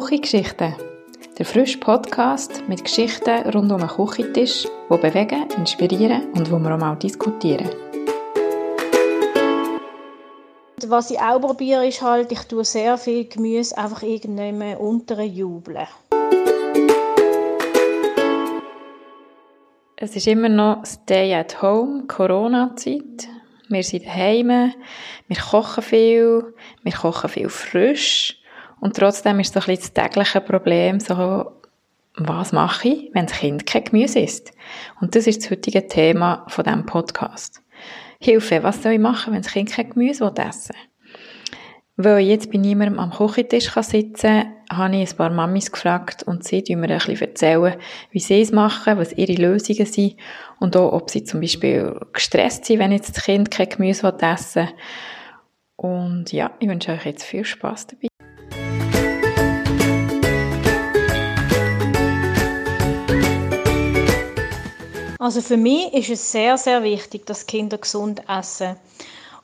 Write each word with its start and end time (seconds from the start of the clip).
Küchengeschichten. 0.00 0.74
Der 1.38 1.44
frische 1.44 1.78
Podcast 1.78 2.62
mit 2.68 2.84
Geschichten 2.84 3.48
rund 3.50 3.70
um 3.70 3.78
den 3.78 3.88
Küchentisch, 3.88 4.66
die 4.90 4.96
bewegen, 4.96 5.46
inspirieren 5.58 6.32
und 6.32 6.50
wo 6.50 6.58
wir 6.58 6.74
auch 6.74 6.78
mal 6.78 6.96
diskutieren. 6.96 7.68
Was 10.86 11.10
ich 11.10 11.20
auch 11.20 11.38
probiere, 11.38 11.86
ist 11.86 12.00
halt, 12.00 12.32
ich 12.32 12.40
tue 12.44 12.64
sehr 12.64 12.96
viel 12.96 13.26
Gemüse 13.28 13.76
einfach 13.76 14.02
irgendwann 14.02 14.78
unter 14.78 15.22
jubeln. 15.22 15.86
Es 19.96 20.16
ist 20.16 20.26
immer 20.26 20.48
noch 20.48 20.86
Stay 20.86 21.34
at 21.34 21.60
Home, 21.60 22.04
Corona-Zeit. 22.08 23.28
Wir 23.68 23.82
sind 23.82 24.06
daheim, 24.06 24.72
wir 25.28 25.36
kochen 25.36 25.82
viel, 25.82 26.54
wir 26.82 26.92
kochen 26.92 27.28
viel 27.28 27.50
frisch. 27.50 28.39
Und 28.80 28.96
trotzdem 28.96 29.40
ist 29.40 29.52
so 29.52 29.60
ein 29.60 29.66
bisschen 29.66 29.92
das 29.94 30.04
tägliche 30.04 30.40
Problem 30.40 31.00
so, 31.00 31.52
was 32.16 32.52
mache 32.52 32.88
ich, 32.88 33.10
wenn 33.14 33.26
das 33.26 33.38
Kind 33.38 33.66
kein 33.66 33.84
Gemüse 33.84 34.20
isst? 34.20 34.52
Und 35.00 35.14
das 35.14 35.26
ist 35.26 35.42
das 35.42 35.50
heutige 35.50 35.86
Thema 35.86 36.44
von 36.48 36.64
diesem 36.64 36.86
Podcast. 36.86 37.62
Hilfe, 38.20 38.62
was 38.62 38.82
soll 38.82 38.92
ich 38.92 38.98
machen, 38.98 39.32
wenn 39.32 39.42
das 39.42 39.52
Kind 39.52 39.70
kein 39.70 39.90
Gemüse 39.90 40.32
essen 40.36 40.74
will? 40.74 40.90
Weil 41.96 42.20
ich 42.20 42.28
jetzt 42.28 42.50
bei 42.50 42.58
niemandem 42.58 42.98
am 42.98 43.10
Küchentisch 43.10 43.70
sitzen 43.70 44.44
kann, 44.68 44.78
habe 44.78 44.96
ich 44.96 45.10
ein 45.10 45.16
paar 45.16 45.30
Mamis 45.30 45.70
gefragt 45.70 46.22
und 46.22 46.44
sie 46.44 46.58
erzählen 46.58 46.80
mir 46.80 46.90
ein 46.90 46.98
bisschen 46.98 47.20
erzählen, 47.20 47.76
wie 48.10 48.20
sie 48.20 48.40
es 48.40 48.52
machen, 48.52 48.98
was 48.98 49.12
ihre 49.12 49.34
Lösungen 49.34 49.86
sind 49.86 50.16
und 50.60 50.76
auch, 50.76 50.92
ob 50.92 51.10
sie 51.10 51.24
zum 51.24 51.40
Beispiel 51.40 51.98
gestresst 52.12 52.64
sind, 52.64 52.78
wenn 52.78 52.92
jetzt 52.92 53.16
das 53.16 53.24
Kind 53.24 53.50
kein 53.50 53.68
Gemüse 53.68 54.14
essen 54.20 54.66
will. 54.66 54.74
Und 55.76 56.32
ja, 56.32 56.52
ich 56.58 56.68
wünsche 56.68 56.92
euch 56.92 57.04
jetzt 57.04 57.24
viel 57.24 57.44
Spaß 57.44 57.88
dabei. 57.88 58.09
Also 65.20 65.42
für 65.42 65.58
mich 65.58 65.92
ist 65.92 66.08
es 66.08 66.32
sehr, 66.32 66.56
sehr 66.56 66.82
wichtig, 66.82 67.26
dass 67.26 67.46
Kinder 67.46 67.76
gesund 67.76 68.22
essen. 68.26 68.76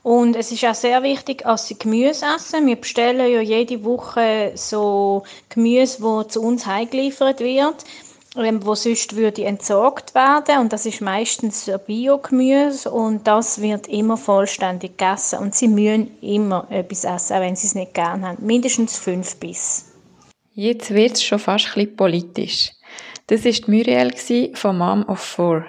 Und 0.02 0.34
es 0.34 0.50
ist 0.50 0.64
auch 0.64 0.74
sehr 0.74 1.02
wichtig, 1.02 1.42
dass 1.42 1.68
sie 1.68 1.78
Gemüse 1.78 2.24
essen. 2.34 2.66
Wir 2.66 2.76
bestellen 2.76 3.30
ja 3.30 3.42
jede 3.42 3.84
Woche 3.84 4.52
so 4.54 5.24
Gemüse, 5.50 6.00
wo 6.00 6.22
zu 6.22 6.40
uns 6.40 6.64
heimgeliefert 6.64 7.40
wird, 7.40 7.84
ähm, 8.38 8.64
wo 8.64 8.74
sonst 8.74 9.16
würde 9.16 9.44
entsorgt 9.44 10.14
werden. 10.14 10.60
Und 10.60 10.72
das 10.72 10.86
ist 10.86 11.02
meistens 11.02 11.70
Biogemüse 11.86 12.90
und 12.90 13.26
das 13.26 13.60
wird 13.60 13.86
immer 13.86 14.16
vollständig 14.16 14.96
gegessen. 14.96 15.40
Und 15.40 15.54
sie 15.54 15.68
müssen 15.68 16.16
immer 16.22 16.66
etwas 16.70 17.04
essen, 17.04 17.36
auch 17.36 17.40
wenn 17.40 17.56
sie 17.56 17.66
es 17.66 17.74
nicht 17.74 17.92
gerne 17.92 18.28
haben. 18.28 18.46
Mindestens 18.46 18.96
fünf 18.96 19.36
bis. 19.36 19.92
Jetzt 20.54 20.90
wird 20.94 21.12
es 21.12 21.22
schon 21.22 21.38
fast 21.38 21.66
ein 21.66 21.74
bisschen 21.74 21.96
politisch. 21.96 22.75
Das 23.28 23.44
war 23.44 23.52
Muriel 23.66 24.12
von 24.54 24.78
Mom 24.78 25.02
of 25.08 25.18
Four. 25.18 25.66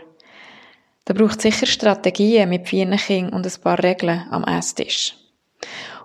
Da 1.05 1.16
braucht 1.16 1.41
sicher 1.41 1.66
Strategien 1.66 2.50
mit 2.50 2.67
vielen 2.67 2.95
Kindern 2.97 3.33
und 3.33 3.47
ein 3.47 3.61
paar 3.63 3.81
Regeln 3.81 4.25
am 4.30 4.44
Esstisch. 4.44 5.16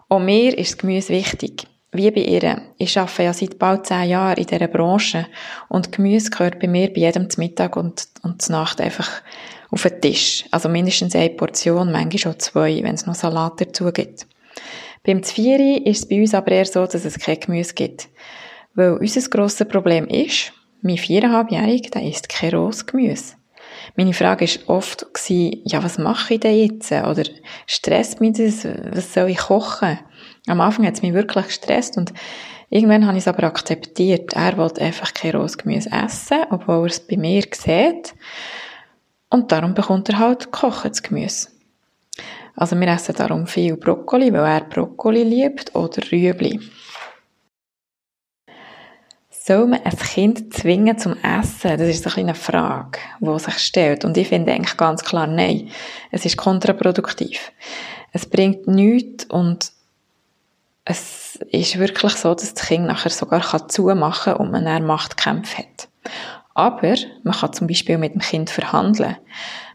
Auch 0.09 0.19
mir 0.19 0.57
ist 0.57 0.71
das 0.71 0.79
Gemüse 0.79 1.13
wichtig. 1.13 1.67
Wie 1.91 2.11
bei 2.11 2.23
ihr. 2.23 2.63
Ich 2.79 2.99
arbeite 2.99 3.25
ja 3.25 3.35
seit 3.35 3.59
bald 3.59 3.85
zehn 3.85 4.09
Jahren 4.09 4.39
in 4.39 4.47
dieser 4.47 4.67
Branche 4.67 5.27
und 5.69 5.93
Gemüse 5.93 6.31
gehört 6.31 6.59
bei 6.59 6.69
mir 6.69 6.91
bei 6.91 7.01
jedem 7.01 7.29
Mittag 7.37 7.77
und, 7.77 8.09
und 8.23 8.49
Nacht 8.49 8.81
einfach 8.81 9.11
auf 9.71 9.83
den 9.83 10.01
Tisch. 10.01 10.47
Also 10.53 10.71
mindestens 10.71 11.15
eine 11.15 11.29
Portion, 11.29 11.93
manchmal 11.93 12.19
schon 12.19 12.39
zwei, 12.39 12.83
wenn 12.83 12.95
es 12.95 13.05
noch 13.05 13.15
Salat 13.15 13.61
dazu 13.61 13.93
gibt. 13.93 14.27
Beim 15.05 15.23
Zvieri 15.23 15.77
ist 15.85 16.05
es 16.05 16.09
bei 16.09 16.19
uns 16.19 16.33
aber 16.33 16.53
eher 16.53 16.65
so, 16.65 16.87
dass 16.87 17.05
es 17.05 17.19
kein 17.19 17.41
Gemüse 17.41 17.75
gibt. 17.75 18.09
Weil 18.75 18.95
unser 18.95 19.29
grosses 19.29 19.69
Problem 19.69 20.07
ist, 20.07 20.55
mein 20.83 20.99
viereinhalbjähriger, 20.99 21.91
der 21.91 22.03
isst 22.03 22.29
kein 22.29 22.55
rohes 22.55 22.87
Gemüse. 22.87 23.35
Meine 23.97 24.13
Frage 24.13 24.45
ist 24.45 24.69
oft 24.69 25.07
ja, 25.29 25.83
was 25.83 25.99
mache 25.99 26.35
ich 26.35 26.41
denn 26.41 26.57
jetzt? 26.57 26.93
Oder 26.93 27.25
stresst 27.67 28.21
mich 28.21 28.35
das? 28.37 28.65
Was 28.65 29.15
soll 29.15 29.31
ich 29.31 29.39
kochen? 29.39 29.99
Am 30.47 30.61
Anfang 30.61 30.87
hat 30.87 30.95
es 30.95 31.03
mich 31.03 31.15
wirklich 31.15 31.47
gestresst 31.47 31.97
und 31.97 32.13
irgendwann 32.71 33.07
habe 33.07 33.17
ich 33.17 33.25
es 33.25 33.29
aber 33.29 33.45
akzeptiert. 33.45 34.35
Er 34.35 34.57
wollte 34.57 34.83
einfach 34.83 35.15
kein 35.15 35.37
rohes 35.37 35.59
Gemüse 35.59 35.91
essen, 35.91 36.45
obwohl 36.51 36.87
er 36.87 36.87
es 36.87 37.01
bei 37.01 37.17
mir 37.17 37.43
sieht. 37.53 38.15
Und 39.31 39.53
darum 39.53 39.75
bekommt 39.75 40.09
er 40.09 40.19
halt 40.19 40.53
gekochtes 40.53 41.03
Gemüse. 41.03 41.49
Also 42.55 42.79
wir 42.79 42.89
essen 42.89 43.15
darum 43.17 43.47
viel 43.47 43.77
Brokkoli, 43.77 44.33
weil 44.33 44.45
er 44.45 44.61
Brokkoli 44.61 45.23
liebt, 45.23 45.75
oder 45.75 46.03
Rüebli. 46.11 46.61
Soll 49.45 49.67
man 49.67 49.81
ein 49.83 49.97
Kind 49.97 50.55
zwingen 50.55 50.97
zum 50.99 51.17
Essen? 51.17 51.77
Das 51.77 51.89
ist 51.89 52.05
so 52.05 52.11
eine 52.15 52.37
Frage, 52.37 53.01
die 53.19 53.39
sich 53.41 53.59
stellt. 53.59 54.05
Und 54.05 54.17
ich 54.17 54.29
finde 54.29 54.53
eigentlich 54.53 54.77
ganz 54.77 55.03
klar, 55.03 55.27
nein. 55.27 55.69
Es 56.13 56.25
ist 56.25 56.37
kontraproduktiv. 56.37 57.51
Es 58.13 58.25
bringt 58.25 58.69
nichts 58.69 59.25
und 59.25 59.73
es 60.85 61.41
ist 61.51 61.77
wirklich 61.77 62.13
so, 62.13 62.33
dass 62.33 62.55
das 62.55 62.69
Kind 62.69 62.87
nachher 62.87 63.11
sogar 63.11 63.41
kann 63.41 64.37
und 64.37 64.53
man 64.53 64.65
dann 64.65 64.87
Machtkämpfe 64.87 65.59
hat. 65.59 65.89
Aber 66.55 66.95
man 67.25 67.35
kann 67.35 67.53
zum 67.53 67.67
Beispiel 67.67 67.99
mit 67.99 68.15
dem 68.15 68.21
Kind 68.21 68.49
verhandeln. 68.49 69.17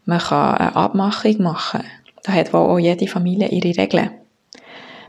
Man 0.06 0.20
kann 0.20 0.56
eine 0.56 0.76
Abmachung 0.78 1.42
machen. 1.42 1.84
Da 2.24 2.32
hat 2.32 2.54
wohl 2.54 2.62
auch 2.62 2.80
jede 2.80 3.08
Familie 3.08 3.50
ihre 3.50 3.78
Regeln. 3.78 4.12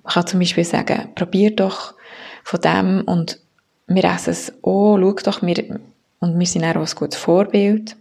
Man 0.03 0.15
kann 0.15 0.27
zum 0.27 0.41
Beispiel 0.41 0.65
sagen, 0.65 1.13
probier 1.15 1.55
doch 1.55 1.95
von 2.43 2.61
dem 2.61 3.05
und 3.07 3.39
wir 3.89 4.05
essen 4.05 4.31
es, 4.31 4.53
oh, 4.63 4.99
schau 5.01 5.13
doch, 5.13 5.43
wir, 5.43 5.81
und 6.21 6.39
wir 6.39 6.47
sind 6.47 6.65
auch 6.65 6.77
ein 6.77 6.95
gutes 6.95 7.19
Vorbild. 7.19 7.97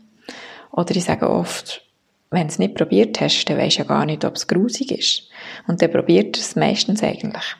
Oder 0.71 0.95
ich 0.95 1.05
sage 1.05 1.29
oft, 1.29 1.81
wenn 2.29 2.47
du 2.47 2.47
es 2.47 2.59
nicht 2.59 2.75
probiert 2.75 3.19
hast, 3.21 3.45
dann 3.45 3.57
weisst 3.57 3.77
du 3.77 3.81
ja 3.83 3.87
gar 3.87 4.05
nicht, 4.05 4.25
ob 4.25 4.35
es 4.35 4.47
grusig 4.47 4.91
ist. 4.91 5.23
Und 5.67 5.81
dann 5.81 5.91
probiert 5.91 6.37
er 6.37 6.41
es 6.41 6.55
meistens 6.55 7.01
eigentlich. 7.01 7.55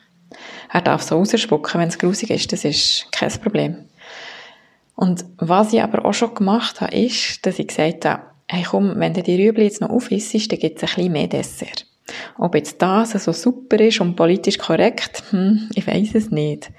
Er 0.71 0.81
darf 0.81 1.01
so 1.01 1.17
rausspucken, 1.17 1.79
wenn 1.79 1.87
es 1.87 1.97
grusig 1.97 2.29
ist, 2.29 2.51
das 2.51 2.65
ist 2.65 3.07
kein 3.11 3.31
Problem. 3.31 3.85
Und 4.95 5.25
was 5.37 5.71
ich 5.73 5.81
aber 5.81 6.03
auch 6.05 6.13
schon 6.13 6.35
gemacht 6.35 6.81
habe, 6.81 6.95
ist, 6.95 7.45
dass 7.45 7.59
ich 7.59 7.67
gesagt 7.67 8.03
habe, 8.03 8.23
hey 8.47 8.63
komm, 8.63 8.99
wenn 8.99 9.13
du 9.13 9.23
die 9.23 9.35
Rüebli 9.35 9.63
jetzt 9.63 9.79
noch 9.79 9.89
aufisst, 9.89 10.51
dann 10.51 10.59
gibt 10.59 10.77
es 10.77 10.89
ein 10.89 10.95
bisschen 10.95 11.11
mehr 11.11 11.27
Dessert. 11.27 11.85
Ob 12.37 12.55
jetzt 12.55 12.81
das 12.81 13.11
so 13.11 13.31
super 13.31 13.79
ist 13.79 13.99
und 14.01 14.15
politisch 14.15 14.57
korrekt, 14.57 15.23
hm, 15.29 15.69
ich 15.75 15.87
weiß 15.87 16.15
es 16.15 16.31
nicht. 16.31 16.71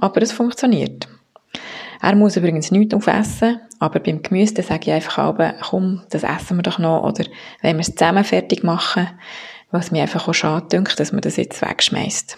Aber 0.00 0.22
es 0.22 0.32
funktioniert. 0.32 1.08
Er 2.00 2.16
muss 2.16 2.36
übrigens 2.36 2.70
nichts 2.70 2.94
aufessen, 2.94 3.60
aber 3.78 4.00
beim 4.00 4.22
Gemüse 4.22 4.62
sage 4.62 4.90
ich 4.90 4.92
einfach 4.92 5.18
auch, 5.18 5.52
komm, 5.62 6.02
das 6.10 6.22
essen 6.22 6.58
wir 6.58 6.62
doch 6.62 6.78
noch, 6.78 7.02
oder 7.02 7.24
wenn 7.62 7.76
wir 7.76 7.80
es 7.80 7.94
zusammen 7.94 8.24
fertig 8.24 8.62
machen, 8.62 9.08
was 9.70 9.90
mir 9.90 10.02
einfach 10.02 10.28
auch 10.28 10.34
schade 10.34 10.68
dünkt, 10.68 11.00
dass 11.00 11.12
man 11.12 11.22
das 11.22 11.36
jetzt 11.36 11.62
wegschmeißt. 11.62 12.36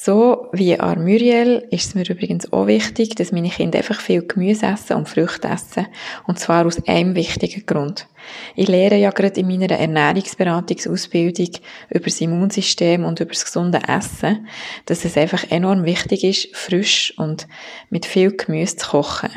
So 0.00 0.46
wie 0.52 0.78
an 0.78 1.02
Muriel 1.02 1.66
ist 1.72 1.88
es 1.88 1.94
mir 1.96 2.08
übrigens 2.08 2.52
auch 2.52 2.68
wichtig, 2.68 3.16
dass 3.16 3.32
meine 3.32 3.50
Kinder 3.50 3.78
einfach 3.78 4.00
viel 4.00 4.22
Gemüse 4.22 4.66
essen 4.66 4.96
und 4.96 5.08
Früchte 5.08 5.48
essen. 5.48 5.88
Und 6.28 6.38
zwar 6.38 6.66
aus 6.66 6.80
einem 6.86 7.16
wichtigen 7.16 7.66
Grund. 7.66 8.06
Ich 8.54 8.68
lehre 8.68 8.94
ja 8.94 9.10
gerade 9.10 9.40
in 9.40 9.48
meiner 9.48 9.72
Ernährungsberatungsausbildung 9.72 11.50
über 11.90 12.04
das 12.04 12.20
Immunsystem 12.20 13.04
und 13.04 13.18
über 13.18 13.32
das 13.32 13.44
gesunde 13.44 13.80
Essen, 13.88 14.46
dass 14.86 15.04
es 15.04 15.16
einfach 15.16 15.50
enorm 15.50 15.84
wichtig 15.84 16.22
ist, 16.22 16.54
frisch 16.56 17.12
und 17.16 17.48
mit 17.90 18.06
viel 18.06 18.36
Gemüse 18.36 18.76
zu 18.76 18.90
kochen. 18.90 19.30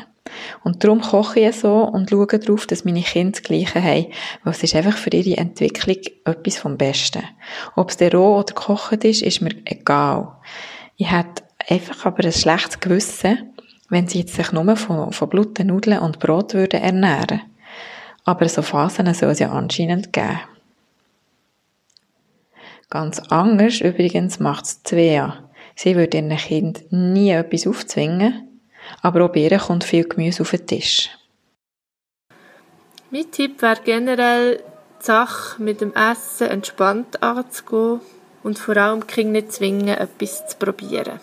Und 0.64 0.84
darum 0.84 1.02
koche 1.02 1.40
ich 1.40 1.56
so 1.56 1.84
und 1.84 2.10
schaue 2.10 2.28
darauf, 2.28 2.68
dass 2.68 2.86
meine 2.86 3.02
Kinder 3.02 3.32
das 3.32 3.44
Gleiche 3.44 3.82
haben, 3.82 4.08
weil 4.44 4.54
es 4.54 4.64
ist 4.64 4.76
einfach 4.76 4.98
für 4.98 5.10
ihre 5.10 5.38
Entwicklung 5.38 5.98
etwas 6.26 6.58
vom 6.58 6.78
Besten. 6.78 7.24
Ob 7.76 7.90
es 7.90 7.98
der 7.98 8.14
roh 8.14 8.38
oder 8.38 8.54
gekocht 8.54 9.04
ist, 9.04 9.24
ist 9.24 9.42
mir 9.42 9.56
egal. 9.66 10.34
Ich 10.98 11.12
hätte 11.12 11.44
einfach 11.68 12.06
aber 12.06 12.24
ein 12.24 12.32
schlechtes 12.32 12.80
Gewissen, 12.80 13.54
wenn 13.90 14.08
sie 14.08 14.20
jetzt 14.20 14.36
sich 14.36 14.52
nur 14.52 14.76
von, 14.76 15.12
von 15.12 15.30
bluten 15.30 15.68
Nudeln 15.68 16.00
und 16.00 16.20
Brot 16.20 16.54
würden 16.54 16.82
ernähren. 16.82 17.42
Aber 18.24 18.48
so 18.48 18.62
Phasen 18.62 19.12
soll 19.14 19.32
es 19.32 19.40
ja 19.40 19.52
anscheinend 19.52 20.14
geben. 20.14 20.40
Ganz 22.90 23.20
anders 23.30 23.82
übrigens 23.82 24.40
macht 24.40 24.66
es 24.66 24.82
Svea. 24.86 25.50
Sie 25.76 25.96
würde 25.96 26.18
ihren 26.18 26.36
Kind 26.38 26.84
nie 26.92 27.32
etwas 27.32 27.66
aufzwingen, 27.66 28.51
aber 29.02 29.26
auch 29.26 29.36
ihr 29.36 29.58
kommt 29.58 29.84
viel 29.84 30.04
Gemüse 30.04 30.42
auf 30.42 30.52
den 30.52 30.68
Tisch. 30.68 31.10
Mein 33.10 33.30
Tipp 33.32 33.62
wäre 33.62 33.82
generell, 33.84 34.64
die 35.02 35.06
Sache 35.06 35.62
mit 35.62 35.82
dem 35.82 35.94
Essen 35.94 36.48
entspannt 36.48 37.22
anzugehen 37.22 38.00
und 38.44 38.58
vor 38.58 38.78
allem 38.78 39.02
die 39.02 39.08
Kinder 39.08 39.42
nicht 39.42 39.52
zwingen, 39.52 39.88
etwas 39.90 40.48
zu 40.48 40.58
probieren. 40.58 41.20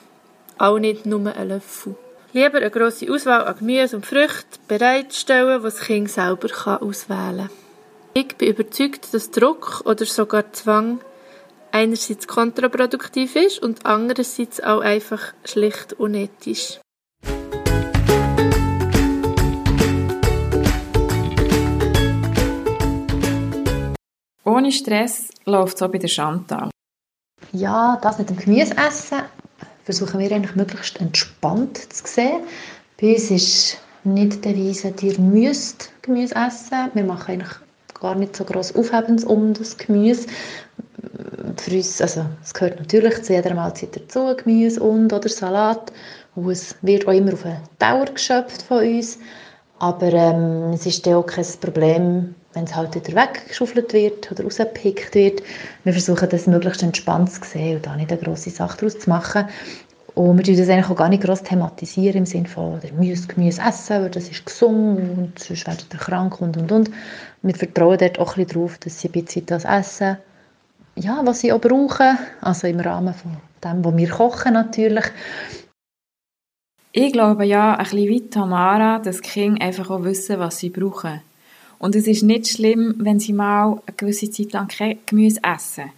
Auch 0.59 0.79
nicht 0.79 1.07
nur 1.07 1.35
einen 1.35 1.49
Löffel. 1.49 1.97
Lieber 2.33 2.59
eine 2.59 2.71
grosse 2.71 3.11
Auswahl 3.11 3.45
an 3.45 3.57
Gemüse 3.59 3.97
und 3.97 4.05
Früchten 4.05 4.59
bereitstellen, 4.67 5.63
was 5.63 5.77
das 5.77 5.87
Kind 5.87 6.11
selber 6.11 6.49
auswählen 6.83 7.49
kann. 7.49 7.51
Ich 8.13 8.37
bin 8.37 8.51
überzeugt, 8.51 9.15
dass 9.15 9.31
Druck 9.31 9.83
oder 9.85 10.05
sogar 10.05 10.53
Zwang 10.53 11.01
einerseits 11.73 12.27
kontraproduktiv 12.27 13.37
ist 13.37 13.63
und 13.63 13.87
andererseits 13.87 14.61
auch 14.61 14.81
einfach 14.81 15.33
schlicht 15.45 15.95
unethisch. 15.95 16.81
Ohne 24.59 24.73
Stress 24.73 25.29
läuft 25.45 25.77
es 25.77 25.83
auch 25.83 25.89
bei 25.89 25.99
der 25.99 26.09
Chantal. 26.09 26.69
Ja, 27.53 27.97
das 28.03 28.19
mit 28.19 28.29
dem 28.29 28.39
Gemüseessen 28.39 29.21
versuchen 29.85 30.19
wir 30.19 30.33
eigentlich 30.33 30.57
möglichst 30.57 31.01
entspannt 31.01 31.77
zu 31.93 32.05
sehen. 32.05 32.41
Bei 33.01 33.13
uns 33.13 33.31
ist 33.31 33.79
nicht 34.03 34.35
die 34.35 34.41
Devise, 34.41 34.93
ihr 35.01 35.21
müsst 35.21 35.93
Gemüse 36.03 36.35
essen. 36.35 36.91
Wir 36.95 37.05
machen 37.05 37.35
eigentlich 37.35 37.55
gar 38.01 38.17
nicht 38.17 38.35
so 38.35 38.43
groß 38.43 38.75
Aufhebens 38.75 39.23
um 39.23 39.55
das 39.55 39.77
Gemüse. 39.77 40.27
Für 41.57 41.77
uns, 41.77 42.03
also 42.03 42.25
es 42.43 42.53
gehört 42.53 42.81
natürlich 42.81 43.23
zu 43.23 43.35
jeder 43.35 43.55
Mahlzeit 43.55 43.95
dazu, 43.95 44.35
Gemüse 44.43 44.83
und 44.83 45.13
oder 45.13 45.29
Salat. 45.29 45.93
Und 46.35 46.51
es 46.51 46.75
wird 46.83 47.07
auch 47.07 47.13
immer 47.13 47.35
auf 47.35 47.45
eine 47.45 47.63
Dauer 47.79 48.07
geschöpft 48.07 48.63
von 48.63 48.79
uns. 48.79 49.21
Aber 49.79 50.13
ähm, 50.13 50.73
es 50.73 50.87
ist 50.87 51.07
auch 51.09 51.23
kein 51.23 51.47
Problem, 51.61 52.35
wenn 52.55 52.65
es 52.65 52.75
halt 52.75 52.95
wieder 52.95 53.15
weggeschaufelt 53.15 53.93
wird 53.93 54.31
oder 54.33 54.45
rausgepickt 54.45 55.15
wird. 55.15 55.43
Wir 55.85 55.93
versuchen 55.93 56.29
das 56.29 56.47
möglichst 56.47 56.83
entspannt 56.83 57.33
zu 57.33 57.45
sehen 57.45 57.77
und 57.77 57.87
da 57.87 57.95
nicht 57.95 58.11
eine 58.11 58.21
grosse 58.21 58.51
Sache 58.51 58.79
daraus 58.79 58.99
zu 58.99 59.09
machen. 59.09 59.47
Und 60.15 60.37
wir 60.37 60.45
tun 60.45 60.57
das 60.57 60.69
eigentlich 60.69 60.91
auch 60.91 60.97
gar 60.97 61.09
nicht 61.09 61.23
gross 61.23 61.45
thematisieren 61.45 62.17
im 62.17 62.27
Sinne 62.27 62.49
von, 62.49 62.81
ihr 62.83 62.93
müsst 62.93 63.29
Gemüse 63.29 63.63
essen, 63.63 64.03
weil 64.03 64.11
das 64.11 64.29
ist 64.29 64.45
gesund 64.45 64.99
und 64.99 65.39
sonst 65.39 65.65
werdet 65.65 65.87
ihr 65.93 65.99
krank 66.01 66.41
und 66.41 66.57
und 66.57 66.73
und. 66.73 66.91
Wir 67.43 67.55
vertrauen 67.55 67.99
dort 67.99 68.19
auch 68.19 68.37
ein 68.37 68.45
bisschen 68.45 68.61
darauf, 68.61 68.79
dass 68.79 69.01
sie 69.01 69.09
ein 69.09 69.13
bisschen 69.13 69.47
das 69.47 69.65
essen, 69.65 70.19
ja, 70.97 71.21
was 71.25 71.39
sie 71.39 71.53
auch 71.53 71.61
brauchen, 71.61 72.19
also 72.41 72.67
im 72.67 72.81
Rahmen 72.81 73.15
von 73.15 73.37
dem, 73.63 73.85
was 73.85 73.97
wir 73.97 74.09
kochen 74.09 74.55
natürlich. 74.55 75.05
Ich 76.93 77.13
glaube 77.13 77.45
ja, 77.45 77.75
ein 77.75 77.85
bisschen 77.85 78.09
wie 78.09 78.29
Tamara, 78.29 78.99
dass 78.99 79.21
die 79.21 79.29
Kinder 79.29 79.65
einfach 79.65 79.91
auch 79.91 80.05
wissen, 80.05 80.39
was 80.39 80.59
sie 80.59 80.71
brauchen. 80.71 81.21
Und 81.79 81.95
es 81.95 82.07
ist 82.07 82.23
nicht 82.23 82.49
schlimm, 82.49 82.95
wenn 82.99 83.21
sie 83.21 83.33
mal 83.33 83.81
eine 83.87 83.97
gewisse 83.97 84.31
Zeit 84.31 84.53
lang 84.53 84.69
kein 84.69 84.99
Gemüse 85.07 85.41
essen. 85.43 85.93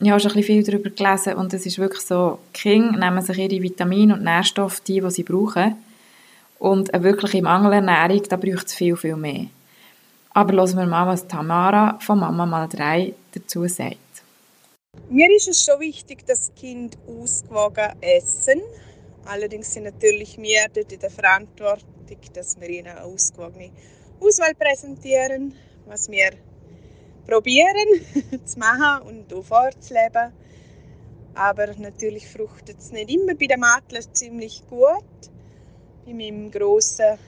Ich 0.00 0.10
habe 0.10 0.20
schon 0.20 0.32
ein 0.32 0.36
bisschen 0.36 0.64
viel 0.64 0.64
darüber 0.64 0.90
gelesen 0.90 1.34
und 1.34 1.54
es 1.54 1.64
ist 1.64 1.78
wirklich 1.78 2.02
so, 2.02 2.38
die 2.54 2.60
Kinder 2.60 2.98
nehmen 2.98 3.22
sich 3.22 3.38
ihre 3.38 3.62
Vitamine 3.62 4.14
und 4.14 4.22
Nährstoffe, 4.22 4.80
die, 4.80 5.00
die 5.00 5.10
sie 5.10 5.22
brauchen. 5.22 5.76
Und 6.58 6.92
eine 6.92 7.02
wirkliche 7.02 7.42
Mangelernährung, 7.42 8.22
da 8.28 8.36
braucht 8.36 8.66
es 8.66 8.74
viel, 8.74 8.96
viel 8.96 9.16
mehr. 9.16 9.46
Aber 10.34 10.52
hören 10.52 10.76
wir 10.76 10.86
mal, 10.86 11.06
was 11.06 11.26
Tamara 11.26 11.98
von 12.00 12.18
Mama 12.18 12.44
mal 12.44 12.68
3 12.68 13.14
dazu 13.32 13.66
sagt. 13.66 13.96
Mir 15.08 15.34
ist 15.34 15.48
es 15.48 15.64
schon 15.64 15.80
wichtig, 15.80 16.26
dass 16.26 16.52
Kind 16.54 16.98
ausgewogen 17.08 17.92
essen. 18.00 18.60
Allerdings 19.26 19.72
sind 19.72 19.84
natürlich 19.84 20.36
wir 20.38 20.66
dort 20.72 20.92
in 20.92 20.98
der 20.98 21.10
Verantwortung, 21.10 22.18
dass 22.34 22.60
wir 22.60 22.68
ihnen 22.68 22.88
eine 22.88 23.04
ausgewogene 23.04 23.70
Auswahl 24.20 24.54
präsentieren, 24.54 25.54
was 25.86 26.10
wir 26.10 26.30
probieren 27.26 28.04
zu 28.44 28.58
machen 28.58 29.06
und 29.06 29.32
auch 29.32 29.42
vorzuleben. 29.42 30.32
Aber 31.34 31.74
natürlich 31.78 32.28
fruchtet 32.28 32.78
es 32.78 32.92
nicht 32.92 33.10
immer 33.10 33.34
bei 33.34 33.46
den 33.46 33.60
Matler 33.60 34.02
ziemlich 34.12 34.62
gut. 34.68 35.04
Bei 36.04 36.12
meinem 36.12 36.50
grossen 36.50 37.18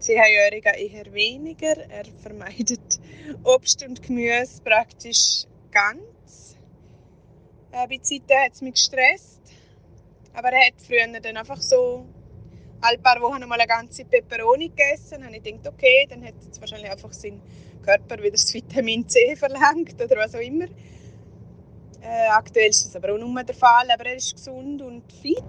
10-Jährigen 0.00 0.74
eher 0.74 1.12
weniger. 1.12 1.76
Er 1.90 2.04
vermeidet 2.22 3.00
Obst 3.44 3.86
und 3.86 4.02
Gemüse 4.02 4.62
praktisch 4.62 5.44
ganz. 5.70 6.56
Äh, 7.70 7.86
bei 7.86 7.98
Zeiten 7.98 8.44
hat 8.44 8.54
es 8.54 8.60
mich 8.60 8.74
gestresst. 8.74 9.33
Aber 10.34 10.48
er 10.50 10.66
hat 10.66 10.74
früher 10.84 11.06
dann 11.20 11.36
einfach 11.36 11.60
so 11.60 12.06
alle 12.80 12.98
paar 12.98 13.20
Wochen 13.20 13.46
mal 13.48 13.58
eine 13.58 13.66
ganze 13.66 14.04
Peperoni 14.04 14.68
gegessen. 14.68 15.24
Und 15.26 15.34
ich 15.34 15.42
dachte, 15.42 15.70
okay, 15.70 16.06
dann 16.08 16.24
hat 16.24 16.34
es 16.50 16.60
wahrscheinlich 16.60 16.90
einfach 16.90 17.12
sein 17.12 17.40
Körper 17.82 18.18
wieder 18.18 18.32
das 18.32 18.52
Vitamin 18.52 19.08
C 19.08 19.36
verlangt 19.38 19.94
oder 19.94 20.16
was 20.16 20.34
auch 20.34 20.40
immer. 20.40 20.66
Äh, 22.04 22.28
aktuell 22.30 22.68
ist 22.68 22.84
das 22.86 22.96
aber 22.96 23.14
auch 23.14 23.18
nur 23.18 23.42
der 23.42 23.54
Fall, 23.54 23.88
aber 23.90 24.06
er 24.06 24.16
ist 24.16 24.34
gesund 24.34 24.82
und 24.82 25.10
fit. 25.12 25.42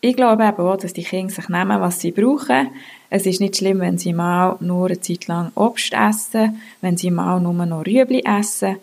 Ich 0.00 0.14
glaube 0.14 0.44
eben 0.44 0.60
auch, 0.60 0.76
dass 0.76 0.92
die 0.92 1.02
Kinder 1.02 1.34
sich 1.34 1.48
nehmen, 1.48 1.80
was 1.80 2.00
sie 2.00 2.12
brauchen. 2.12 2.70
Es 3.10 3.26
ist 3.26 3.40
nicht 3.40 3.56
schlimm, 3.56 3.80
wenn 3.80 3.98
sie 3.98 4.12
mal 4.12 4.56
nur 4.60 4.86
eine 4.86 5.00
Zeit 5.00 5.26
lang 5.26 5.50
Obst 5.56 5.92
essen, 5.92 6.62
wenn 6.80 6.96
sie 6.96 7.10
mal 7.10 7.40
nur 7.40 7.66
noch 7.66 7.84
Rüebli 7.84 8.22
essen. 8.24 8.76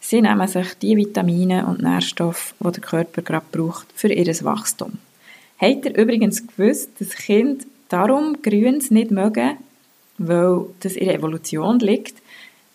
Sie 0.00 0.22
nehmen 0.22 0.48
sich 0.48 0.74
die 0.74 0.96
Vitamine 0.96 1.66
und 1.66 1.82
Nährstoffe, 1.82 2.54
die 2.60 2.70
der 2.70 2.82
Körper 2.82 3.22
gerade 3.22 3.46
braucht 3.50 3.86
für 3.94 4.12
ihr 4.12 4.26
Wachstum. 4.44 4.92
Habt 5.58 5.86
ihr 5.86 5.96
übrigens 5.96 6.46
gewusst, 6.46 6.90
dass 6.98 7.16
Kinder 7.16 7.64
darum 7.88 8.40
Grüns 8.42 8.90
nicht 8.90 9.10
mögen, 9.10 9.56
weil 10.18 10.66
das 10.80 10.94
in 10.94 11.06
der 11.06 11.16
Evolution 11.16 11.80
liegt? 11.80 12.14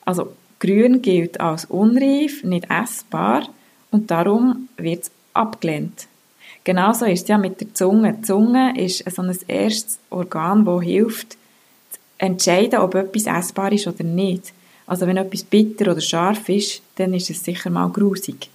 Also 0.06 0.34
Grün 0.60 1.02
gilt 1.02 1.40
als 1.40 1.66
unreif, 1.66 2.44
nicht 2.44 2.70
essbar 2.70 3.48
und 3.92 4.12
darum 4.12 4.70
wird 4.78 5.04
es 5.04 5.12
abgelehnt. 5.34 6.08
Genauso 6.64 7.06
ist 7.06 7.24
es 7.24 7.28
ja 7.28 7.38
mit 7.38 7.60
der 7.60 7.74
Zunge. 7.74 8.14
Die 8.14 8.22
Zunge 8.22 8.80
ist 8.80 9.04
so 9.12 9.22
ein 9.22 9.38
erstes 9.48 10.00
Organ, 10.10 10.64
das 10.64 10.84
hilft, 10.84 11.34
zu 11.34 12.00
entscheiden, 12.18 12.80
ob 12.80 12.96
etwas 12.96 13.26
essbar 13.26 13.72
ist 13.74 13.88
oder 13.88 14.04
nicht. 14.04 14.54
Also 14.94 15.08
wenn 15.08 15.18
etwas 15.18 15.44
bitter 15.44 15.92
oder 15.92 16.02
scharf 16.02 16.50
ist, 16.50 16.84
dann 16.98 17.16
ist 17.16 17.28
es 17.32 17.44
sicher 17.44 17.72
mal 17.72 17.90
grusig. 17.90 18.52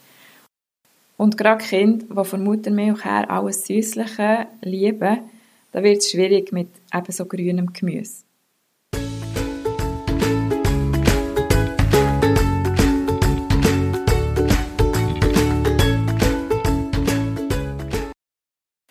Und 1.17 1.37
gerade 1.37 1.65
Kinder, 1.65 2.07
die 2.09 2.25
von 2.25 2.45
Muttermilch 2.45 3.05
her 3.05 3.29
alles 3.29 3.67
Süßliche 3.67 4.47
lieben, 4.63 5.19
da 5.73 5.83
wird 5.83 5.97
es 5.97 6.13
schwierig 6.13 6.53
mit 6.53 6.69
eben 6.95 7.13
so 7.13 7.25
grünem 7.25 7.73
Gemüse. 7.73 8.23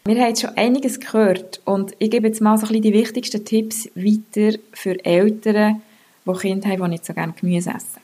Wir 0.04 0.16
haben 0.16 0.28
jetzt 0.28 0.42
schon 0.42 0.58
einiges 0.58 1.00
gehört 1.00 1.62
und 1.64 1.94
ich 2.00 2.12
gebe 2.12 2.28
jetzt 2.28 2.42
mal 2.42 2.58
so 2.58 2.66
ein 2.66 2.68
bisschen 2.68 2.82
die 2.82 2.94
wichtigsten 2.94 3.46
Tipps 3.46 3.90
weiter 3.96 4.58
für 4.74 5.06
Eltern, 5.06 5.82
die 6.28 6.40
Kinder 6.40 6.70
haben, 6.70 6.84
die 6.84 6.90
nicht 6.90 7.06
so 7.06 7.14
gerne 7.14 7.34
Gemüse 7.40 7.72
essen. 7.72 8.02